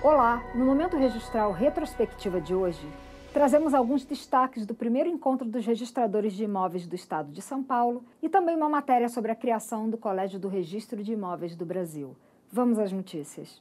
Olá, 0.00 0.44
no 0.54 0.64
Momento 0.64 0.96
Registral 0.96 1.50
Retrospectiva 1.50 2.40
de 2.40 2.54
hoje, 2.54 2.86
trazemos 3.32 3.74
alguns 3.74 4.04
destaques 4.04 4.64
do 4.64 4.72
primeiro 4.72 5.08
encontro 5.08 5.48
dos 5.48 5.66
registradores 5.66 6.34
de 6.34 6.44
imóveis 6.44 6.86
do 6.86 6.94
Estado 6.94 7.32
de 7.32 7.42
São 7.42 7.64
Paulo 7.64 8.04
e 8.22 8.28
também 8.28 8.54
uma 8.54 8.68
matéria 8.68 9.08
sobre 9.08 9.32
a 9.32 9.34
criação 9.34 9.90
do 9.90 9.98
Colégio 9.98 10.38
do 10.38 10.46
Registro 10.46 11.02
de 11.02 11.14
Imóveis 11.14 11.56
do 11.56 11.66
Brasil. 11.66 12.14
Vamos 12.50 12.78
às 12.78 12.92
notícias. 12.92 13.60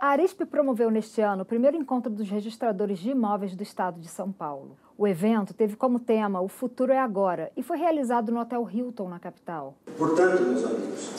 A 0.00 0.08
Arisp 0.08 0.40
promoveu 0.44 0.90
neste 0.90 1.20
ano 1.20 1.42
o 1.42 1.46
primeiro 1.46 1.76
encontro 1.76 2.10
dos 2.10 2.28
registradores 2.28 2.98
de 2.98 3.10
imóveis 3.10 3.54
do 3.54 3.62
Estado 3.62 4.00
de 4.00 4.08
São 4.08 4.32
Paulo. 4.32 4.76
O 4.98 5.06
evento 5.06 5.54
teve 5.54 5.76
como 5.76 6.00
tema 6.00 6.40
O 6.40 6.48
Futuro 6.48 6.92
é 6.92 6.98
Agora 6.98 7.52
e 7.56 7.62
foi 7.62 7.78
realizado 7.78 8.32
no 8.32 8.40
Hotel 8.40 8.68
Hilton, 8.68 9.08
na 9.08 9.20
capital. 9.20 9.74
Portanto, 9.96 10.42
meus 10.42 10.64
amigos, 10.64 11.10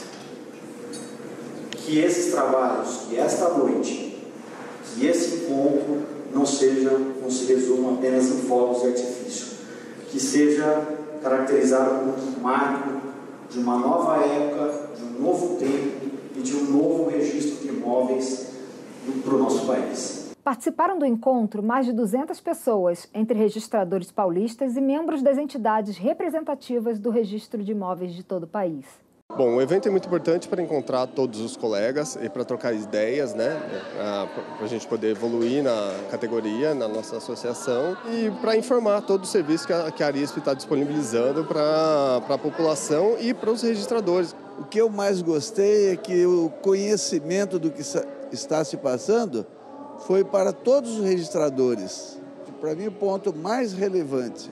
que 1.72 1.99
esses 1.99 2.34
trabalhos, 2.34 3.05
que 3.08 3.17
esta 3.17 3.49
noite, 3.58 4.05
que 4.95 5.05
esse 5.05 5.44
encontro 5.44 6.04
não 6.34 6.45
seja, 6.45 6.91
não 7.22 7.30
se 7.30 7.45
resuma 7.45 7.94
apenas 7.94 8.26
em 8.27 8.41
fogos 8.48 8.81
de 8.81 8.88
artifício, 8.88 9.58
que 10.09 10.20
seja 10.20 10.88
caracterizado 11.21 11.99
como 11.99 12.38
um 12.38 12.41
marco 12.41 13.02
de 13.49 13.59
uma 13.59 13.77
nova 13.77 14.18
época, 14.26 14.90
de 14.95 15.04
um 15.04 15.21
novo 15.21 15.58
tempo 15.58 16.05
e 16.35 16.41
de 16.41 16.55
um 16.55 16.63
novo 16.71 17.09
registro 17.09 17.62
de 17.62 17.70
imóveis 17.70 18.52
para 19.23 19.35
o 19.35 19.38
nosso 19.38 19.66
país. 19.68 20.34
Participaram 20.44 20.99
do 20.99 21.05
encontro 21.05 21.63
mais 21.63 21.85
de 21.85 21.93
200 21.93 22.40
pessoas, 22.40 23.09
entre 23.13 23.38
registradores 23.38 24.12
paulistas 24.12 24.77
e 24.77 24.82
membros 24.82 25.23
das 25.23 25.38
entidades 25.38 25.98
representativas 25.98 26.99
do 26.99 27.09
registro 27.09 27.63
de 27.63 27.71
imóveis 27.71 28.13
de 28.13 28.23
todo 28.23 28.43
o 28.43 28.48
país. 28.48 28.85
Bom, 29.38 29.55
o 29.55 29.61
evento 29.61 29.85
é 29.85 29.91
muito 29.91 30.07
importante 30.07 30.48
para 30.48 30.62
encontrar 30.62 31.07
todos 31.07 31.41
os 31.41 31.57
colegas 31.57 32.18
e 32.21 32.29
para 32.29 32.45
trocar 32.45 32.73
ideias, 32.73 33.34
né? 33.34 33.59
Para 34.55 34.65
a 34.65 34.67
gente 34.67 34.87
poder 34.87 35.09
evoluir 35.09 35.62
na 35.62 35.93
categoria, 36.09 36.73
na 36.73 36.87
nossa 36.87 37.17
associação 37.17 37.98
e 38.13 38.32
para 38.40 38.55
informar 38.55 39.01
todo 39.01 39.23
o 39.23 39.27
serviço 39.27 39.67
que 39.67 39.73
a, 39.73 39.91
que 39.91 40.04
está 40.40 40.54
disponibilizando 40.54 41.43
para 41.43 42.21
a 42.29 42.37
população 42.37 43.17
e 43.20 43.34
para 43.34 43.51
os 43.51 43.62
registradores. 43.62 44.34
O 44.57 44.63
que 44.63 44.79
eu 44.79 44.90
mais 44.90 45.21
gostei 45.21 45.91
é 45.91 45.98
que 45.98 46.26
o 46.26 46.49
conhecimento 46.62 47.60
do 47.60 47.70
que 47.70 47.82
está 48.32 48.63
se 48.63 48.77
passando 48.77 49.45
foi 50.07 50.23
para 50.23 50.54
todos 50.54 50.98
os 50.98 51.04
registradores. 51.04 52.17
Para 52.62 52.73
mim, 52.73 52.87
o 52.87 52.91
ponto 52.91 53.35
mais 53.35 53.73
relevante 53.73 54.49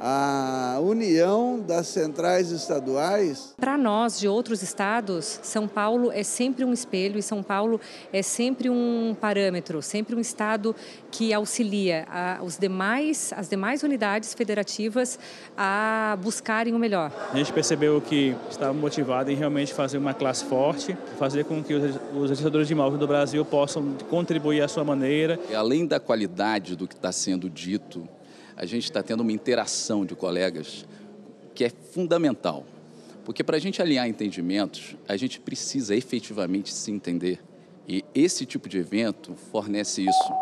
a 0.00 0.78
união 0.80 1.58
das 1.58 1.86
centrais 1.86 2.50
estaduais. 2.50 3.54
Para 3.56 3.76
nós 3.76 4.18
de 4.18 4.28
outros 4.28 4.62
estados, 4.62 5.40
São 5.42 5.66
Paulo 5.66 6.10
é 6.12 6.22
sempre 6.22 6.64
um 6.64 6.72
espelho 6.72 7.18
e 7.18 7.22
São 7.22 7.42
Paulo 7.42 7.80
é 8.12 8.22
sempre 8.22 8.68
um 8.70 9.16
parâmetro, 9.20 9.80
sempre 9.82 10.14
um 10.14 10.20
estado 10.20 10.74
que 11.10 11.32
auxilia 11.32 12.06
a, 12.10 12.40
os 12.42 12.58
demais, 12.58 13.32
as 13.36 13.48
demais 13.48 13.82
unidades 13.82 14.34
federativas 14.34 15.18
a 15.56 16.18
buscarem 16.22 16.74
o 16.74 16.78
melhor. 16.78 17.10
A 17.32 17.36
gente 17.36 17.52
percebeu 17.52 18.00
que 18.00 18.34
estava 18.50 18.72
motivado 18.72 19.30
em 19.30 19.34
realmente 19.34 19.72
fazer 19.72 19.98
uma 19.98 20.14
classe 20.14 20.44
forte, 20.44 20.96
fazer 21.18 21.44
com 21.44 21.62
que 21.62 21.74
os, 21.74 21.96
os 22.14 22.28
registradores 22.30 22.68
de 22.68 22.74
imóveis 22.74 23.00
do 23.00 23.06
Brasil 23.06 23.44
possam 23.44 23.94
contribuir 24.10 24.62
à 24.62 24.68
sua 24.68 24.84
maneira. 24.84 25.38
Além 25.54 25.86
da 25.86 25.98
qualidade 25.98 26.76
do 26.76 26.86
que 26.86 26.94
está 26.94 27.12
sendo 27.12 27.48
dito 27.48 28.08
a 28.56 28.64
gente 28.64 28.84
está 28.84 29.02
tendo 29.02 29.20
uma 29.20 29.32
interação 29.32 30.04
de 30.06 30.16
colegas 30.16 30.86
que 31.54 31.64
é 31.64 31.70
fundamental. 31.70 32.64
Porque 33.24 33.44
para 33.44 33.56
a 33.56 33.60
gente 33.60 33.82
alinhar 33.82 34.08
entendimentos, 34.08 34.96
a 35.06 35.16
gente 35.16 35.38
precisa 35.38 35.94
efetivamente 35.94 36.72
se 36.72 36.90
entender. 36.90 37.40
E 37.86 38.04
esse 38.14 38.46
tipo 38.46 38.68
de 38.68 38.78
evento 38.78 39.34
fornece 39.34 40.02
isso. 40.02 40.32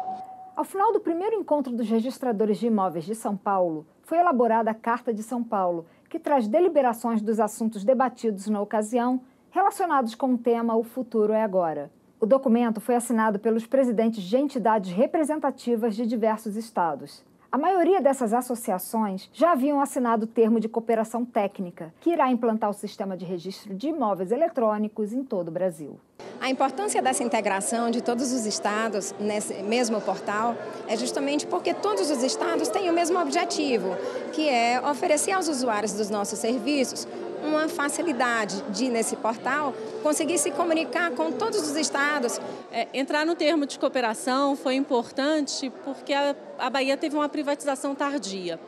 Ao 0.55 0.65
final 0.65 0.93
do 0.93 1.01
primeiro 1.01 1.35
encontro 1.35 1.75
dos 1.75 1.89
registradores 1.89 2.59
de 2.59 2.67
imóveis 2.67 3.05
de 3.05 3.15
São 3.15 3.37
Paulo, 3.37 3.87
foi 4.03 4.19
elaborada 4.19 4.71
a 4.71 4.75
Carta 4.75 5.13
de 5.13 5.23
São 5.23 5.43
Paulo, 5.43 5.87
que 6.09 6.19
traz 6.19 6.47
deliberações 6.47 7.21
dos 7.21 7.41
assuntos 7.41 7.85
debatidos 7.85 8.47
na 8.47 8.61
ocasião 8.61 9.21
relacionados 9.51 10.15
com 10.15 10.35
o 10.35 10.39
tema 10.39 10.77
O 10.77 10.85
Futuro 10.85 11.33
é 11.33 11.43
Agora. 11.43 11.91
O 12.21 12.27
documento 12.27 12.81
foi 12.81 12.95
assinado 12.95 13.39
pelos 13.39 13.67
presidentes 13.67 14.23
de 14.23 14.37
entidades 14.37 14.93
representativas 14.93 15.97
de 15.97 16.07
diversos 16.07 16.57
estados. 16.57 17.25
A 17.55 17.57
maioria 17.57 18.01
dessas 18.01 18.33
associações 18.33 19.31
já 19.33 19.53
haviam 19.53 19.81
assinado 19.81 20.25
o 20.25 20.27
termo 20.27 20.59
de 20.59 20.69
cooperação 20.69 21.25
técnica, 21.25 21.95
que 22.01 22.11
irá 22.11 22.29
implantar 22.29 22.69
o 22.69 22.73
sistema 22.73 23.17
de 23.17 23.25
registro 23.25 23.73
de 23.77 23.91
imóveis 23.91 24.33
eletrônicos 24.33 25.13
em 25.13 25.23
todo 25.23 25.47
o 25.47 25.51
Brasil. 25.53 25.97
A 26.41 26.51
importância 26.51 27.01
dessa 27.01 27.23
integração 27.23 27.93
de 27.93 28.03
todos 28.03 28.33
os 28.33 28.45
estados 28.45 29.15
nesse 29.21 29.63
mesmo 29.63 30.01
portal 30.01 30.57
é 30.89 30.97
justamente 30.97 31.47
porque 31.47 31.73
todos 31.73 32.11
os 32.11 32.25
estados 32.25 32.67
têm 32.67 32.91
o 32.91 32.93
mesmo 32.93 33.21
objetivo, 33.21 33.91
que 34.33 34.49
é 34.49 34.81
oferecer 34.81 35.31
aos 35.31 35.47
usuários 35.47 35.93
dos 35.93 36.11
nossos 36.11 36.41
serviços 36.41 37.07
uma 37.45 37.69
facilidade 37.69 38.63
de, 38.71 38.89
nesse 38.89 39.17
portal, 39.17 39.75
conseguir 40.03 40.39
se 40.39 40.51
comunicar 40.51 41.11
com 41.13 41.31
todos 41.31 41.61
os 41.61 41.77
estados. 41.77 42.41
É, 42.73 42.89
entrar 42.95 43.25
no 43.25 43.35
termo 43.35 43.67
de 43.67 43.79
cooperação 43.79 44.57
foi 44.57 44.75
importante 44.75 45.71
porque 45.85 46.13
a, 46.13 46.35
a 46.59 46.71
Bahia 46.71 46.97
teve 46.97 47.15
uma 47.15 47.29
privatização 47.29 47.95
tardia. 47.95 48.59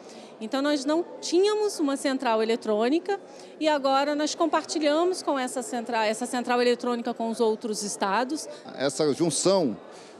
Então, 0.40 0.60
nós 0.60 0.84
não 0.84 1.04
tínhamos 1.20 1.80
uma 1.80 1.96
central 1.96 2.42
eletrônica 2.42 3.18
e 3.58 3.66
agora 3.66 4.14
nós 4.14 4.34
compartilhamos 4.34 5.22
com 5.22 5.38
essa 5.38 5.62
central, 5.62 6.02
essa 6.02 6.26
central 6.26 6.60
eletrônica 6.60 7.14
com 7.14 7.30
os 7.30 7.40
outros 7.40 7.82
estados. 7.82 8.46
Essa 8.74 9.12
junção 9.14 9.76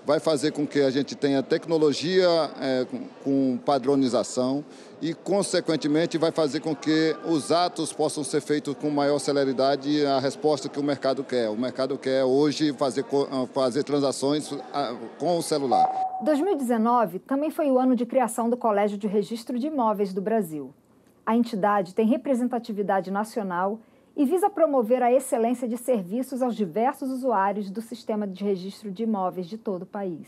vai 0.07 0.21
fazer 0.21 0.53
com 0.53 0.65
que 0.65 0.81
a 0.81 0.91
gente 0.91 1.17
tenha 1.17 1.43
tecnologia 1.43 2.29
é, 2.61 2.87
com 3.25 3.59
padronização, 3.59 4.65
e, 5.03 5.13
consequentemente, 5.13 6.17
vai 6.17 6.31
fazer 6.31 6.61
com 6.61 6.75
que 6.75 7.15
os 7.27 7.53
atos 7.53 7.93
possam 7.93 8.25
ser 8.25 8.41
feitos 8.41 8.75
com 8.75 8.89
maior 8.89 9.19
celeridade 9.19 10.07
a 10.07 10.19
resposta 10.19 10.69
que 10.69 10.81
o 10.81 10.83
mercado 10.83 11.23
quer. 11.23 11.51
O 11.51 11.57
mercado 11.57 11.99
quer 11.99 12.25
hoje 12.25 12.73
fazer, 12.73 13.05
ah, 13.31 13.47
fazer 13.53 13.83
transações 13.83 14.51
ah, 14.73 14.97
com 15.19 15.37
o 15.37 15.43
celular. 15.43 15.87
2019 16.23 17.19
também 17.19 17.51
foi 17.51 17.71
o 17.71 17.79
ano 17.79 17.95
de 17.95 18.07
criação 18.07 18.49
do 18.49 18.57
Colégio 18.57 18.97
de 18.97 19.07
Registro 19.07 19.59
de 19.59 19.67
Imóveis 19.67 20.15
do 20.15 20.23
Brasil. 20.23 20.73
A 21.27 21.37
entidade 21.37 21.95
tem 21.95 22.07
representatividade 22.07 23.11
nacional 23.11 23.79
e 24.17 24.25
visa 24.25 24.49
promover 24.49 25.03
a 25.03 25.13
excelência 25.13 25.69
de 25.69 25.77
serviços 25.77 26.41
aos 26.41 26.57
diversos 26.57 27.11
usuários 27.11 27.71
do 27.71 27.83
sistema 27.83 28.27
de 28.27 28.43
registro 28.43 28.91
de 28.91 29.03
imóveis 29.03 29.47
de 29.47 29.59
todo 29.59 29.83
o 29.83 29.87
país. 29.87 30.27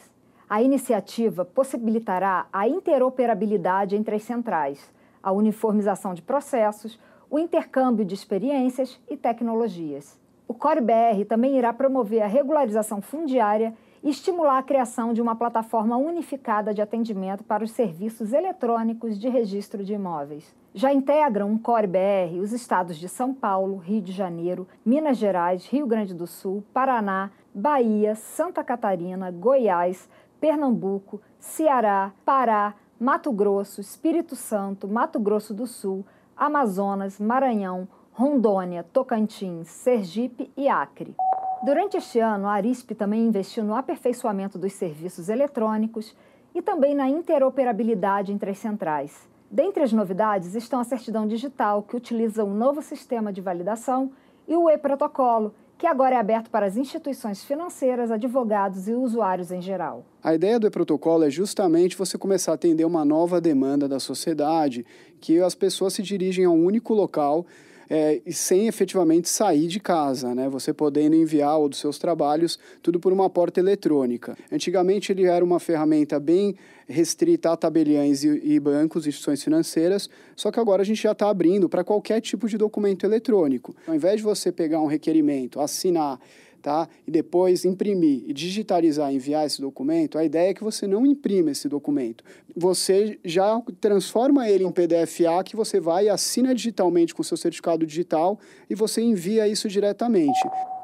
A 0.49 0.63
iniciativa 0.63 1.45
possibilitará 1.45 2.47
a 2.53 2.69
interoperabilidade 2.69 3.97
entre 3.97 4.17
as 4.17 4.23
centrais, 4.23 4.93
a 5.23 5.33
uniformização 5.33 6.13
de 6.13 6.21
processos, 6.21 7.01
o 7.31 7.39
intercâmbio 7.39 8.05
de 8.05 8.15
experiências 8.15 9.01
e 9.09 9.17
tecnologias. 9.17 10.19
O 10.47 10.53
CoreBR 10.53 11.25
também 11.27 11.57
irá 11.57 11.73
promover 11.73 12.23
a 12.23 12.27
regularização 12.27 13.01
fundiária 13.01 13.75
e 14.03 14.11
estimular 14.11 14.59
a 14.59 14.63
criação 14.63 15.13
de 15.13 15.21
uma 15.21 15.37
plataforma 15.37 15.97
unificada 15.97 16.73
de 16.73 16.83
atendimento 16.83 17.45
para 17.45 17.65
os 17.65 17.71
serviços 17.71 18.33
eletrônicos 18.33 19.19
de 19.19 19.29
registro 19.29 19.85
de 19.85 19.95
imóveis. 19.95 20.55
Já 20.75 20.93
integram 20.93 21.51
um 21.51 21.59
CoreBR 21.59 22.39
os 22.41 22.53
estados 22.53 22.97
de 22.97 23.09
São 23.09 23.35
Paulo, 23.35 23.77
Rio 23.77 24.01
de 24.01 24.13
Janeiro, 24.13 24.67
Minas 24.85 25.17
Gerais, 25.17 25.67
Rio 25.67 25.87
Grande 25.87 26.15
do 26.15 26.27
Sul, 26.27 26.63
Paraná, 26.73 27.31
Bahia, 27.55 28.15
Santa 28.15 28.63
Catarina, 28.63 29.31
Goiás, 29.31 30.09
Pernambuco, 30.41 31.21
Ceará, 31.39 32.13
Pará, 32.25 32.75
Mato 33.01 33.33
Grosso, 33.33 33.81
Espírito 33.81 34.37
Santo, 34.37 34.87
Mato 34.89 35.19
Grosso 35.19 35.55
do 35.55 35.67
Sul, 35.67 36.05
Amazonas, 36.37 37.19
Maranhão, 37.19 37.89
Rondônia, 38.13 38.85
Tocantins, 38.93 39.69
Sergipe 39.69 40.51
e 40.57 40.69
Acre. 40.69 41.15
Durante 41.61 41.97
este 41.97 42.21
ano, 42.21 42.47
a 42.47 42.53
Arisp 42.53 42.95
também 42.95 43.27
investiu 43.27 43.65
no 43.65 43.75
aperfeiçoamento 43.75 44.57
dos 44.57 44.73
serviços 44.75 45.29
eletrônicos 45.29 46.15
e 46.55 46.63
também 46.63 46.95
na 46.95 47.09
interoperabilidade 47.09 48.33
entre 48.33 48.51
as 48.51 48.59
centrais. 48.59 49.29
Dentre 49.51 49.83
as 49.83 49.93
novidades 49.93 50.55
estão 50.55 50.79
a 50.79 50.85
certidão 50.85 51.27
digital, 51.27 51.83
que 51.83 51.97
utiliza 51.97 52.45
um 52.45 52.55
novo 52.55 52.81
sistema 52.81 53.33
de 53.33 53.41
validação, 53.41 54.13
e 54.47 54.55
o 54.55 54.71
e-protocolo, 54.71 55.53
que 55.77 55.87
agora 55.87 56.15
é 56.15 56.19
aberto 56.19 56.49
para 56.49 56.65
as 56.65 56.77
instituições 56.77 57.45
financeiras, 57.45 58.11
advogados 58.11 58.89
e 58.89 58.95
usuários 58.95 59.51
em 59.51 59.61
geral. 59.61 60.05
A 60.23 60.35
ideia 60.35 60.61
do 60.61 60.67
e-protocolo 60.67 61.25
é 61.25 61.31
justamente 61.31 61.97
você 61.97 62.17
começar 62.17 62.53
a 62.53 62.55
atender 62.55 62.85
uma 62.85 63.05
nova 63.05 63.41
demanda 63.41 63.89
da 63.89 63.99
sociedade, 63.99 64.87
que 65.21 65.41
as 65.41 65.55
pessoas 65.55 65.93
se 65.93 66.03
dirigem 66.03 66.45
a 66.45 66.51
um 66.51 66.65
único 66.65 66.95
local 66.95 67.45
é, 67.89 68.21
e 68.27 68.33
sem 68.33 68.67
efetivamente 68.67 69.29
sair 69.29 69.67
de 69.67 69.81
casa, 69.81 70.35
né? 70.35 70.49
Você 70.49 70.73
podendo 70.73 71.17
enviar 71.17 71.59
os 71.59 71.79
seus 71.79 71.99
trabalhos 71.99 72.59
tudo 72.83 73.01
por 73.01 73.13
uma 73.13 73.31
porta 73.31 73.61
eletrônica. 73.61 74.37
Antigamente 74.53 75.13
ele 75.13 75.25
era 75.25 75.45
uma 75.45 75.59
ferramenta 75.59 76.21
bem 76.21 76.57
restrita 76.89 77.53
a 77.53 77.57
tabeliães 77.57 78.25
e, 78.25 78.41
e 78.43 78.59
bancos, 78.59 79.07
instituições 79.07 79.43
financeiras, 79.43 80.09
só 80.35 80.51
que 80.51 80.59
agora 80.59 80.83
a 80.83 80.85
gente 80.85 81.03
já 81.03 81.13
está 81.13 81.29
abrindo 81.29 81.69
para 81.69 81.85
qualquer 81.85 82.21
tipo 82.21 82.49
de 82.49 82.57
documento 82.57 83.05
eletrônico. 83.05 83.77
Ao 83.87 83.95
invés 83.95 84.17
de 84.17 84.23
você 84.23 84.51
pegar 84.51 84.81
um 84.81 84.87
requerimento, 84.87 85.61
assinar, 85.61 86.19
tá? 86.59 86.89
E 87.07 87.11
depois 87.11 87.65
imprimir 87.65 88.25
e 88.27 88.33
digitalizar, 88.33 89.13
enviar 89.13 89.47
esse 89.47 89.61
documento, 89.61 90.19
a 90.19 90.25
ideia 90.25 90.51
é 90.51 90.55
que 90.55 90.65
você 90.65 90.87
não 90.87 91.07
imprima 91.07 91.51
esse 91.51 91.69
documento. 91.69 92.25
Você 92.57 93.19
já 93.25 93.61
transforma 93.81 94.49
ele 94.49 94.65
em 94.65 94.73
PDF-A 94.73 95.43
que 95.45 95.57
você 95.57 95.81
vai 95.81 96.07
e 96.07 96.09
assina 96.09 96.55
digitalmente 96.55 97.15
com 97.15 97.23
seu 97.23 97.37
certificado 97.37 97.87
digital 97.87 98.39
e 98.69 98.75
você 98.75 99.01
envia 99.01 99.49
isso 99.49 99.69
diretamente. 99.69 100.39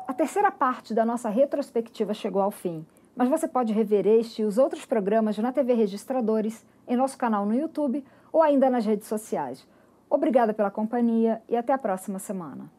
A 0.06 0.12
terceira 0.12 0.50
parte 0.50 0.94
da 0.94 1.04
nossa 1.04 1.28
retrospectiva 1.28 2.14
chegou 2.14 2.42
ao 2.42 2.50
fim, 2.50 2.84
mas 3.16 3.28
você 3.28 3.48
pode 3.48 3.72
rever 3.72 4.06
este 4.06 4.42
e 4.42 4.44
os 4.44 4.58
outros 4.58 4.84
programas 4.84 5.38
na 5.38 5.52
TV 5.52 5.74
Registradores, 5.74 6.64
em 6.86 6.96
nosso 6.96 7.16
canal 7.16 7.46
no 7.46 7.54
YouTube 7.54 8.04
ou 8.32 8.42
ainda 8.42 8.68
nas 8.68 8.84
redes 8.84 9.06
sociais. 9.06 9.66
Obrigada 10.10 10.52
pela 10.52 10.70
companhia 10.70 11.42
e 11.48 11.56
até 11.56 11.72
a 11.72 11.78
próxima 11.78 12.18
semana. 12.18 12.70